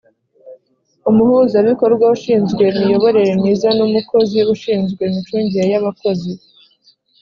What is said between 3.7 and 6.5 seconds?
n umukozi ushinzwe imicungire y abakozi